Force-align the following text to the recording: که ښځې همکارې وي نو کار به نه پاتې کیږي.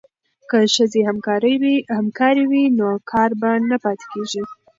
که 0.49 0.57
ښځې 0.75 1.01
همکارې 2.03 2.43
وي 2.51 2.65
نو 2.77 2.89
کار 3.11 3.29
به 3.39 3.49
نه 3.69 3.77
پاتې 3.83 4.05
کیږي. 4.11 4.43